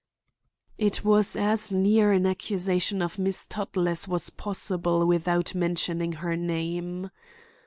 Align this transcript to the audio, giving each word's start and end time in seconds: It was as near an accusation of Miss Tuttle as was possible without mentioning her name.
It 0.79 1.05
was 1.05 1.35
as 1.35 1.71
near 1.71 2.11
an 2.11 2.25
accusation 2.25 3.03
of 3.03 3.19
Miss 3.19 3.45
Tuttle 3.45 3.87
as 3.87 4.07
was 4.07 4.31
possible 4.31 5.05
without 5.05 5.53
mentioning 5.53 6.13
her 6.13 6.35
name. 6.35 7.11